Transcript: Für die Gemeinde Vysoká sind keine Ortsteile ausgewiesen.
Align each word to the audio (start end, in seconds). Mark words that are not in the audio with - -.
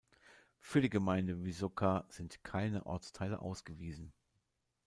Für 0.57 0.81
die 0.81 0.89
Gemeinde 0.89 1.45
Vysoká 1.45 2.05
sind 2.09 2.43
keine 2.43 2.87
Ortsteile 2.87 3.39
ausgewiesen. 3.43 4.11